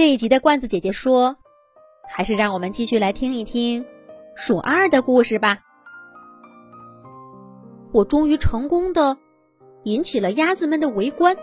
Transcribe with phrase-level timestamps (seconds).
[0.00, 1.36] 这一集的罐子姐姐说，
[2.08, 3.84] 还是让我们继续来听一听
[4.34, 5.58] 数二的故事吧。
[7.92, 9.18] 我终于成功的
[9.82, 11.36] 引起了鸭子们的围观，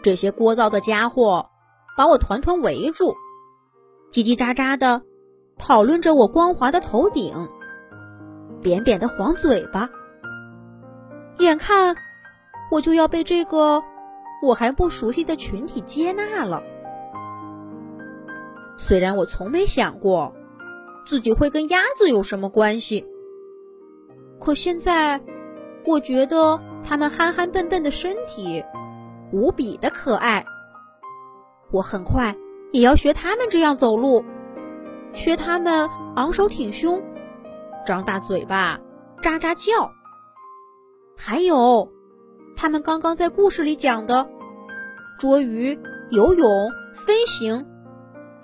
[0.00, 1.50] 这些聒噪的家伙
[1.96, 3.16] 把我团团围住，
[4.12, 5.02] 叽叽喳喳的
[5.58, 7.48] 讨论着我光滑的头顶、
[8.62, 9.90] 扁扁的黄嘴巴。
[11.40, 11.96] 眼看
[12.70, 13.82] 我就要被这个
[14.42, 16.62] 我还不熟悉的群体接纳了，
[18.76, 20.32] 虽然我从没想过
[21.06, 23.06] 自己会跟鸭子有什么关系。
[24.38, 25.20] 可现在，
[25.84, 28.64] 我觉得它们憨憨笨笨的身体
[29.32, 30.44] 无比的可爱。
[31.72, 32.36] 我很快
[32.70, 34.24] 也要学它们这样走路，
[35.12, 37.02] 学它们昂首挺胸，
[37.84, 38.78] 张大嘴巴，
[39.20, 39.90] 喳喳叫。
[41.16, 41.90] 还有，
[42.54, 44.30] 他们刚刚在故事里讲的
[45.18, 45.78] 捉鱼、
[46.10, 46.48] 游泳、
[46.94, 47.66] 飞行，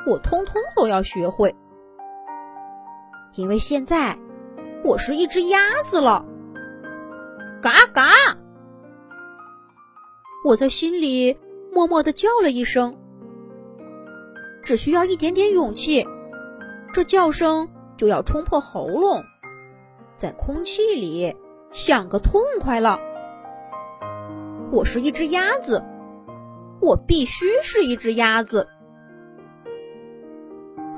[0.06, 1.54] 我通通都要学会，
[3.34, 4.18] 因为现在。
[4.84, 6.26] 我是一只鸭子了，
[7.62, 8.02] 嘎嘎！
[10.44, 11.38] 我在心里
[11.72, 12.94] 默默的叫了一声，
[14.62, 16.06] 只需要一点点勇气，
[16.92, 19.24] 这叫声就要冲破喉咙，
[20.16, 21.34] 在空气里
[21.70, 22.98] 响个痛快了。
[24.70, 25.82] 我是一只鸭子，
[26.84, 28.68] 我必须是一只鸭子。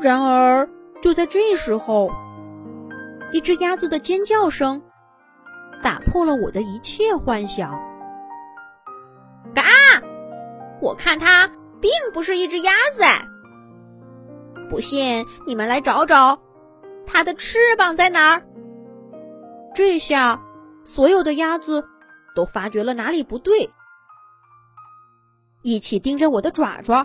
[0.01, 0.69] 然而，
[1.01, 2.11] 就在这时候。
[3.33, 4.83] 一只鸭子的尖叫声
[5.83, 7.73] 打破了我的一切幻想。
[9.53, 9.65] 嘎！
[10.81, 11.48] 我看它
[11.81, 13.03] 并不是一只鸭子。
[14.71, 16.41] 不信，你们来找找，
[17.05, 18.47] 它的翅膀在哪儿？
[19.75, 20.41] 这下，
[20.84, 21.84] 所有的鸭子
[22.37, 23.71] 都发觉了哪里不对，
[25.67, 27.05] 一起盯着我的爪爪，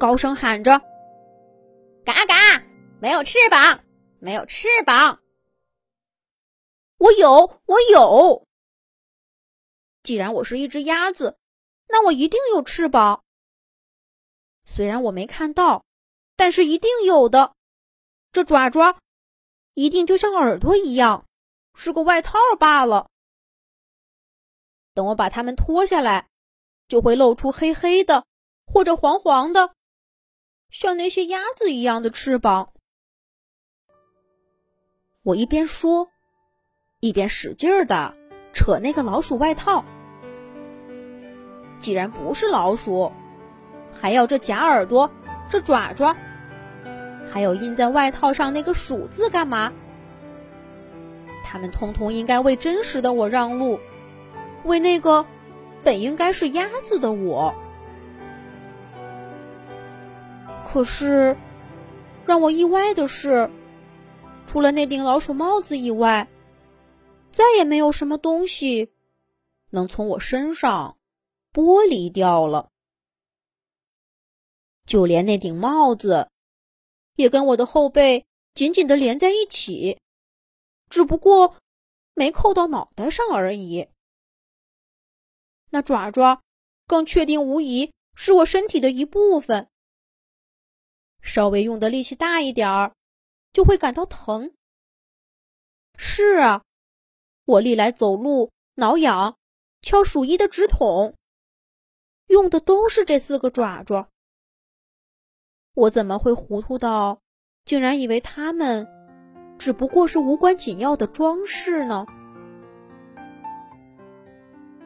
[0.00, 0.80] 高声喊着
[2.04, 2.34] ：“嘎嘎！
[3.00, 3.84] 没有翅膀，
[4.18, 5.22] 没有翅膀！”
[6.98, 8.48] 我有，我有。
[10.02, 11.38] 既然我是一只鸭子，
[11.86, 13.22] 那我一定有翅膀。
[14.64, 15.84] 虽然我没看到，
[16.34, 17.54] 但是一定有的。
[18.32, 18.98] 这爪爪
[19.74, 21.28] 一定就像耳朵一样，
[21.76, 23.08] 是个外套罢了。
[24.94, 26.28] 等我把它们脱下来，
[26.88, 28.24] 就会露出黑黑的
[28.66, 29.72] 或者黄黄的，
[30.70, 32.72] 像那些鸭子一样的翅膀。
[35.22, 36.10] 我一边说。
[37.00, 38.14] 一边使劲儿的
[38.54, 39.84] 扯那个老鼠外套。
[41.78, 43.12] 既然不是老鼠，
[43.92, 45.10] 还要这假耳朵、
[45.50, 46.16] 这爪爪，
[47.30, 49.70] 还有印在外套上那个“鼠”字干嘛？
[51.44, 53.78] 他们通通应该为真实的我让路，
[54.64, 55.26] 为那个
[55.84, 57.54] 本应该是鸭子的我。
[60.64, 61.36] 可是，
[62.26, 63.48] 让我意外的是，
[64.46, 66.26] 除了那顶老鼠帽子以外，
[67.30, 68.90] 再也没有什么东西
[69.70, 70.96] 能从我身上
[71.52, 72.70] 剥离掉了，
[74.84, 76.28] 就连那顶帽子
[77.14, 78.24] 也跟我的后背
[78.54, 80.00] 紧紧的连在一起，
[80.88, 81.56] 只不过
[82.14, 83.86] 没扣到脑袋上而已。
[85.74, 86.40] 那爪爪
[86.86, 89.68] 更确定无疑是我身体的一部分，
[91.20, 92.94] 稍微用的力气大一点儿，
[93.52, 94.52] 就会感到疼。
[95.98, 96.62] 是啊。
[97.44, 99.36] 我历来走路、挠痒、
[99.82, 101.16] 敲鼠疫的纸筒，
[102.28, 104.08] 用的都是这四个爪爪。
[105.74, 107.20] 我怎么会糊涂到，
[107.64, 108.86] 竟然以为它们
[109.58, 112.06] 只不过是无关紧要的装饰呢？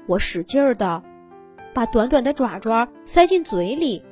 [0.08, 1.02] 我使劲儿的
[1.74, 4.02] 把短短的爪爪塞进嘴里，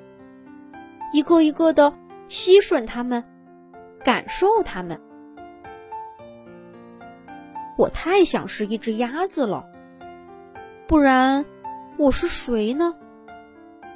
[1.11, 1.95] 一个一个的
[2.29, 3.25] 吸吮它们，
[4.05, 5.01] 感受它们。
[7.79, 9.67] 我太想是一只鸭子了，
[10.87, 11.47] 不然
[11.97, 12.95] 我是谁呢？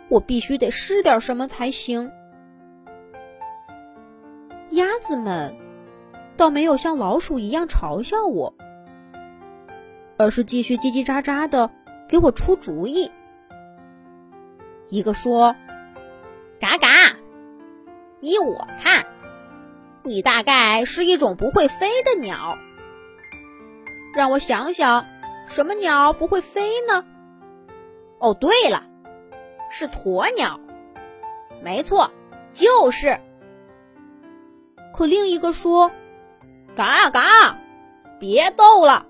[0.08, 2.10] 我必须得试点什么才行。
[4.70, 5.54] 鸭子们
[6.38, 8.54] 倒没有像老鼠一样嘲笑我，
[10.16, 11.70] 而是继续叽叽喳喳的
[12.10, 13.10] 给我出主意。
[14.88, 15.54] 一个说
[16.60, 17.16] ：“嘎嘎，
[18.20, 19.06] 依我看，
[20.02, 22.58] 你大概是一种不会飞的鸟。”
[24.12, 25.06] 让我想想，
[25.46, 27.06] 什么鸟不会飞呢？
[28.18, 28.82] 哦，对了，
[29.70, 30.58] 是鸵鸟。
[31.62, 32.10] 没错，
[32.52, 33.20] 就是。
[34.92, 35.92] 可另一个说
[36.74, 37.56] ：“嘎嘎，
[38.18, 39.06] 别逗了，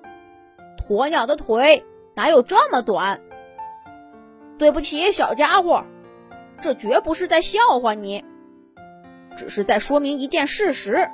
[0.87, 1.83] 鸵鸟的腿
[2.21, 3.23] 哪有这么短？”
[4.59, 5.85] 对不起，小家伙，
[6.61, 8.23] 这绝不是在笑话你，
[9.39, 11.09] 只是在说明一件事实：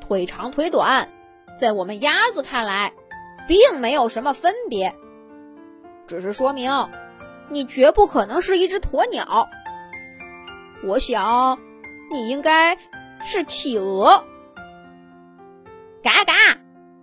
[0.00, 1.10] 腿长腿短，
[1.58, 2.94] 在我们鸭子看来，
[3.46, 4.94] 并没有什么分别。
[6.06, 6.88] 只是说明，
[7.50, 9.50] 你绝不可能是一只鸵鸟。
[10.82, 11.58] 我想，
[12.10, 12.78] 你应该
[13.22, 14.24] 是企鹅。
[16.02, 16.32] 嘎嘎，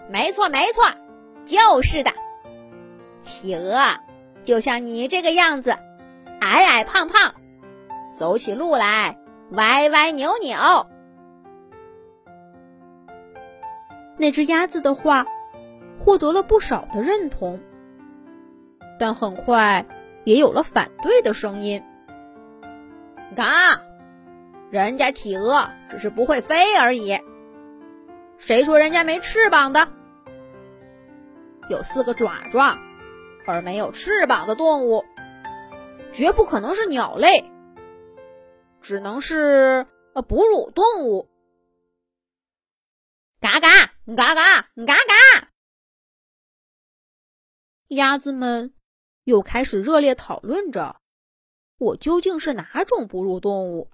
[0.10, 0.84] 没错没错，
[1.46, 2.12] 就是的。
[3.22, 3.78] 企鹅
[4.44, 5.78] 就像你这个样子，
[6.40, 7.36] 矮矮胖胖，
[8.14, 9.18] 走起路来
[9.52, 10.58] 歪歪扭扭。
[14.18, 15.26] 那只鸭子的话
[16.00, 17.60] 获得了不少的认同。
[19.00, 19.86] 但很快
[20.24, 21.84] 也有了反对的声音。
[23.36, 23.46] 嘎，
[24.72, 27.20] 人家企鹅只是不会飞而已。
[28.40, 29.88] 谁说人家没翅膀的？
[31.70, 32.78] 有四个爪爪
[33.48, 35.04] 而没有翅膀的动物，
[36.14, 37.50] 绝不可能是鸟类，
[38.82, 41.30] 只能是呃哺乳动物。
[43.40, 43.70] 嘎嘎
[44.06, 45.50] 嘎嘎嘎嘎，
[47.88, 48.74] 鸭子们。
[49.24, 51.02] 又开始热烈讨论着，
[51.78, 53.92] 我究竟是哪种哺乳动物？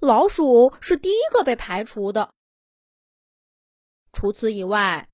[0.00, 2.34] 老鼠是第一个被排除的。
[4.12, 5.08] 除此以外，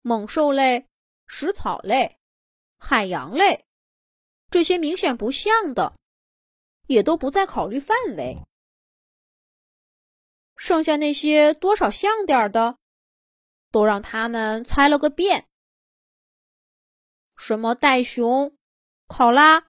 [0.00, 0.88] 猛兽类、
[1.26, 2.18] 食草类、
[2.78, 3.66] 海洋类
[4.50, 5.96] 这些明显不像的，
[6.86, 8.42] 也都不在考虑范围。
[10.56, 12.78] 剩下那些多少像点的，
[13.70, 15.48] 都让他们猜了个遍。
[17.36, 18.56] 什么袋熊、
[19.06, 19.66] 考拉、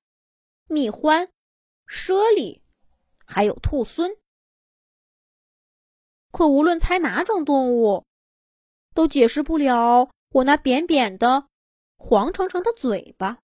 [0.69, 1.29] 蜜獾、
[1.85, 2.61] 猞猁，
[3.25, 4.17] 还有兔狲。
[6.31, 8.05] 可无论猜哪种动物，
[8.93, 11.49] 都解释不了我那扁扁的、
[11.97, 13.39] 黄澄澄的嘴巴。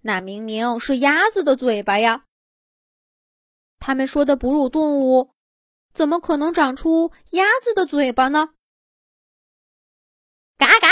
[0.00, 2.26] 那明明是鸭子的嘴巴呀！
[3.78, 5.32] 他们说的哺乳动物，
[5.92, 8.54] 怎么可能长出鸭子的嘴巴呢？
[10.56, 10.88] 嘎嘎！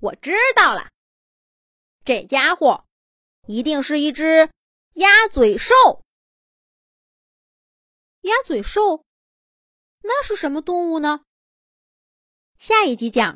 [0.00, 0.90] 我知道了，
[2.04, 2.84] 这家伙
[3.46, 4.50] 一定是一只
[4.94, 5.74] 鸭嘴兽。
[8.20, 9.06] 鸭嘴兽，
[10.02, 11.24] 那是什么动物呢？
[12.64, 13.28] 下一集讲。